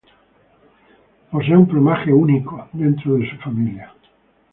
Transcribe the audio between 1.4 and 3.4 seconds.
un plumaje único dentro de su